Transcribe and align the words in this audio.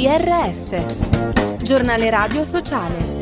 GRS, 0.00 1.58
giornale 1.62 2.08
radio 2.08 2.42
sociale. 2.42 3.18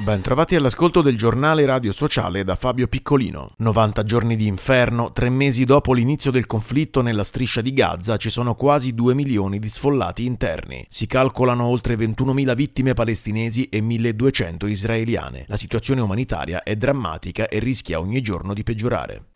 Bentrovati 0.00 0.54
all'ascolto 0.54 1.00
del 1.00 1.16
giornale 1.16 1.64
radio 1.64 1.94
sociale 1.94 2.44
da 2.44 2.56
Fabio 2.56 2.88
Piccolino. 2.88 3.52
90 3.56 4.04
giorni 4.04 4.36
di 4.36 4.46
inferno, 4.46 5.12
tre 5.12 5.30
mesi 5.30 5.64
dopo 5.64 5.94
l'inizio 5.94 6.30
del 6.30 6.44
conflitto 6.44 7.00
nella 7.00 7.24
striscia 7.24 7.62
di 7.62 7.72
Gaza 7.72 8.18
ci 8.18 8.28
sono 8.28 8.54
quasi 8.54 8.92
2 8.92 9.14
milioni 9.14 9.58
di 9.58 9.70
sfollati 9.70 10.26
interni. 10.26 10.84
Si 10.90 11.06
calcolano 11.06 11.64
oltre 11.64 11.94
21.000 11.94 12.54
vittime 12.54 12.92
palestinesi 12.92 13.70
e 13.70 13.80
1.200 13.80 14.68
israeliane. 14.68 15.46
La 15.48 15.56
situazione 15.56 16.02
umanitaria 16.02 16.62
è 16.62 16.76
drammatica 16.76 17.48
e 17.48 17.58
rischia 17.60 17.98
ogni 17.98 18.20
giorno 18.20 18.52
di 18.52 18.62
peggiorare. 18.62 19.28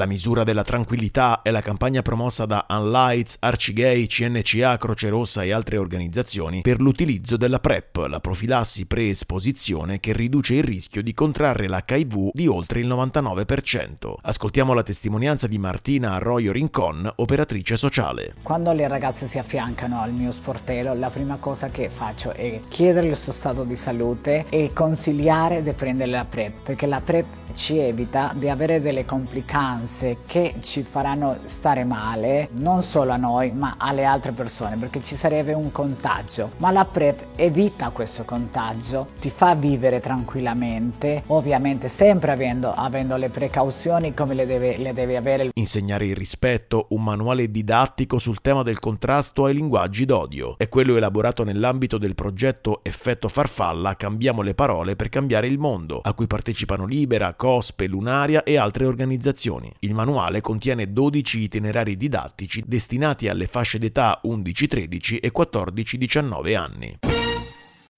La 0.00 0.06
misura 0.06 0.44
della 0.44 0.62
tranquillità 0.62 1.42
è 1.42 1.50
la 1.50 1.60
campagna 1.60 2.00
promossa 2.00 2.46
da 2.46 2.64
Unlights, 2.70 3.36
Arcigay, 3.40 4.06
CNCA, 4.06 4.78
Croce 4.78 5.10
Rossa 5.10 5.42
e 5.42 5.52
altre 5.52 5.76
organizzazioni 5.76 6.62
per 6.62 6.80
l'utilizzo 6.80 7.36
della 7.36 7.58
PrEP, 7.58 8.06
la 8.08 8.18
profilassi 8.18 8.86
pre-esposizione 8.86 10.00
che 10.00 10.14
riduce 10.14 10.54
il 10.54 10.64
rischio 10.64 11.02
di 11.02 11.12
contrarre 11.12 11.68
l'HIV 11.68 12.30
di 12.32 12.46
oltre 12.46 12.80
il 12.80 12.88
99%. 12.88 14.14
Ascoltiamo 14.22 14.72
la 14.72 14.82
testimonianza 14.82 15.46
di 15.46 15.58
Martina 15.58 16.14
Arroyo 16.14 16.52
Rincon, 16.52 17.12
operatrice 17.16 17.76
sociale. 17.76 18.36
Quando 18.42 18.72
le 18.72 18.88
ragazze 18.88 19.26
si 19.26 19.36
affiancano 19.36 20.00
al 20.00 20.14
mio 20.14 20.32
sportello, 20.32 20.94
la 20.94 21.10
prima 21.10 21.36
cosa 21.36 21.68
che 21.68 21.90
faccio 21.90 22.32
è 22.32 22.58
chiedere 22.70 23.08
il 23.08 23.16
suo 23.16 23.32
stato 23.32 23.64
di 23.64 23.76
salute 23.76 24.46
e 24.48 24.70
consigliare 24.72 25.60
di 25.60 25.72
prendere 25.74 26.10
la 26.10 26.24
PrEP, 26.24 26.62
perché 26.62 26.86
la 26.86 27.02
PrEP 27.02 27.26
ci 27.52 27.76
evita 27.76 28.32
di 28.34 28.48
avere 28.48 28.80
delle 28.80 29.04
complicanze 29.04 29.88
che 30.26 30.54
ci 30.60 30.82
faranno 30.82 31.38
stare 31.44 31.84
male 31.84 32.48
non 32.52 32.82
solo 32.82 33.12
a 33.12 33.16
noi 33.16 33.52
ma 33.52 33.76
alle 33.78 34.04
altre 34.04 34.32
persone 34.32 34.76
perché 34.76 35.02
ci 35.02 35.14
sarebbe 35.14 35.52
un 35.52 35.70
contagio 35.72 36.52
ma 36.58 36.70
la 36.70 36.84
PrEP 36.84 37.26
evita 37.36 37.90
questo 37.90 38.24
contagio 38.24 39.08
ti 39.20 39.30
fa 39.30 39.54
vivere 39.54 40.00
tranquillamente 40.00 41.22
ovviamente 41.28 41.88
sempre 41.88 42.32
avendo, 42.32 42.72
avendo 42.72 43.16
le 43.16 43.28
precauzioni 43.28 44.14
come 44.14 44.34
le 44.34 44.46
deve, 44.46 44.76
le 44.78 44.92
deve 44.92 45.16
avere 45.16 45.50
insegnare 45.54 46.06
il 46.06 46.16
rispetto 46.16 46.86
un 46.90 47.02
manuale 47.02 47.50
didattico 47.50 48.18
sul 48.18 48.40
tema 48.40 48.62
del 48.62 48.78
contrasto 48.78 49.44
ai 49.44 49.54
linguaggi 49.54 50.04
d'odio 50.04 50.54
è 50.56 50.68
quello 50.68 50.96
elaborato 50.96 51.44
nell'ambito 51.44 51.98
del 51.98 52.14
progetto 52.14 52.80
Effetto 52.82 53.28
Farfalla 53.28 53.96
Cambiamo 53.96 54.42
le 54.42 54.54
parole 54.54 54.96
per 54.96 55.08
cambiare 55.08 55.46
il 55.46 55.58
mondo 55.58 56.00
a 56.02 56.14
cui 56.14 56.26
partecipano 56.26 56.86
Libera 56.86 57.34
COSPE, 57.34 57.86
Lunaria 57.86 58.42
e 58.42 58.56
altre 58.56 58.86
organizzazioni. 58.86 59.69
Il 59.80 59.94
manuale 59.94 60.40
contiene 60.40 60.92
12 60.92 61.38
itinerari 61.38 61.96
didattici 61.96 62.62
destinati 62.66 63.28
alle 63.28 63.46
fasce 63.46 63.78
d'età 63.78 64.20
11-13 64.24 65.18
e 65.20 65.32
14-19 65.34 66.56
anni. 66.56 67.09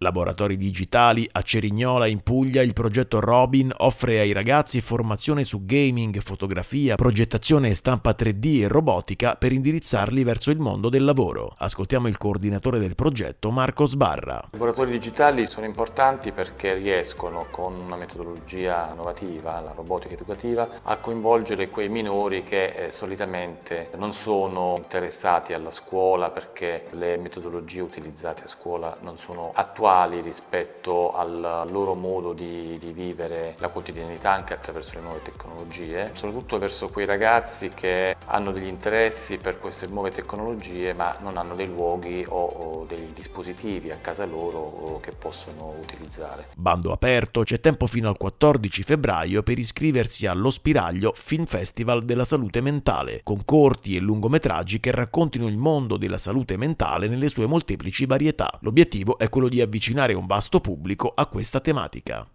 Laboratori 0.03 0.57
digitali 0.57 1.27
a 1.31 1.41
Cerignola 1.41 2.07
in 2.07 2.21
Puglia 2.21 2.61
il 2.61 2.73
progetto 2.73 3.21
Robin 3.21 3.73
offre 3.79 4.19
ai 4.19 4.33
ragazzi 4.33 4.81
formazione 4.81 5.45
su 5.45 5.65
gaming, 5.65 6.21
fotografia, 6.21 6.97
progettazione 6.97 7.71
e 7.71 7.75
stampa 7.75 8.11
3D 8.11 8.63
e 8.63 8.69
robotica 8.69 9.37
per 9.37 9.53
indirizzarli 9.53 10.25
verso 10.25 10.51
il 10.51 10.59
mondo 10.59 10.89
del 10.89 11.05
lavoro. 11.05 11.55
Ascoltiamo 11.57 12.09
il 12.09 12.19
coordinatore 12.19 12.81
del 12.81 12.97
progetto 12.97 13.51
Marco 13.51 13.87
Sbarra. 13.87 14.43
I 14.47 14.49
laboratori 14.53 14.91
digitali 14.91 15.47
sono 15.47 15.67
importanti 15.67 16.33
perché 16.33 16.75
riescono 16.75 17.47
con 17.51 17.73
una 17.73 17.97
metodologia 17.97 18.91
innovativa, 18.93 19.61
la 19.61 19.73
robotica 19.73 20.15
educativa, 20.15 20.69
a 20.83 20.97
coinvolgere 20.97 21.71
quei 21.71 21.89
minori 21.89 22.43
che 22.43 22.65
eh, 22.65 22.91
solitamente 22.91 23.91
non 23.97 24.13
sono 24.13 24.75
interessati 24.77 25.53
alla 25.53 25.71
scuola 25.71 26.31
perché 26.31 26.87
le 26.91 27.17
metodologie 27.19 27.81
utilizzate 27.81 28.45
a 28.45 28.49
scuola 28.49 28.97
non 29.03 29.17
sono 29.17 29.53
attuali 29.55 29.91
attuali 29.93 30.23
rispetto 30.23 31.15
al 31.15 31.67
loro 31.71 31.95
modo 31.95 32.33
di, 32.33 32.79
di, 32.79 32.93
vivere 32.93 33.55
la 33.59 33.69
quotidianità 33.69 34.33
anche 34.33 34.55
attraverso 34.55 34.95
le 34.95 35.01
nuove 35.03 35.21
tecnologie, 35.23 36.11
soprattutto 36.15 36.59
verso 36.59 36.89
quei 36.89 37.05
ragazzi 37.05 37.71
che 37.75 38.17
hanno 38.27 38.53
degli 38.53 38.67
interessi 38.67 39.37
per 39.37 39.59
queste 39.59 39.87
nuove 39.87 40.11
tecnologie 40.11 40.95
ma 40.95 41.17
non 41.21 41.37
hanno 41.37 41.55
dei 41.55 41.67
luoghi 41.67 42.25
o, 42.27 42.45
o 42.45 42.85
dei 42.87 43.13
dispositivi 43.15 43.91
a 43.91 43.97
casa 43.97 44.25
loro 44.25 44.99
che 45.03 45.13
possono 45.13 45.75
utilizzare. 45.81 46.47
Bando 46.57 46.93
aperto, 46.93 47.43
c'è 47.43 47.61
tempo 47.61 47.87
fino 47.87 48.09
al 48.09 48.17
14 48.17 48.83
febbraio 48.83 49.43
per 49.43 49.59
iscriversi 49.59 50.27
allo 50.27 50.51
Spiraglio 50.51 51.13
Film 51.15 51.45
Festival 51.45 52.05
della 52.05 52.25
Salute 52.25 52.61
Mentale, 52.61 53.21
con 53.23 53.45
corti 53.45 53.97
e 53.97 54.01
lungometraggi 54.01 54.81
che 54.81 54.91
raccontino 54.91 55.47
il 55.47 55.57
mondo 55.57 55.97
della 55.97 56.19
salute 56.19 56.57
mentale 56.57 57.09
nelle 57.09 57.29
sue 57.29 57.47
molteplici 57.47 58.07
varietà. 58.07 58.59
L'obiettivo 58.63 59.19
è 59.19 59.29
quello 59.29 59.49
di 59.49 59.61
avvicinare 59.61 59.72
avvicinare 59.73 60.13
un 60.13 60.27
vasto 60.27 60.61
pubblico 60.61 61.11
a 61.15 61.25
questa 61.25 61.59
tematica. 61.59 62.32